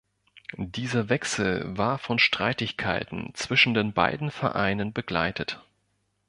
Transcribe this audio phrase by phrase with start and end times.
[0.57, 5.61] Dieser Wechsel war von Streitigkeiten zwischen den beiden Vereinen begleitet.